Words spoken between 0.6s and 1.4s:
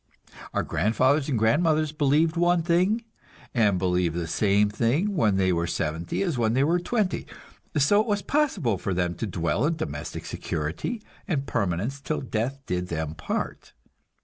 grandfathers and